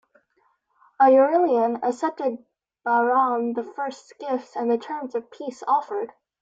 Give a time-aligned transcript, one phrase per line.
[0.99, 2.43] Aurelian accepted
[2.83, 6.11] Bahram the First's gifts and the terms of peace offered.